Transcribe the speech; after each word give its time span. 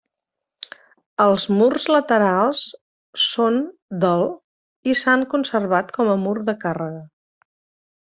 Els 1.25 1.45
murs 1.59 1.85
laterals 1.95 2.65
són 3.27 3.61
del 4.07 4.27
i 4.93 4.99
s'han 5.03 5.29
conservat 5.37 5.97
com 6.01 6.15
a 6.15 6.21
mur 6.27 6.39
de 6.53 6.61
càrrega. 6.67 7.09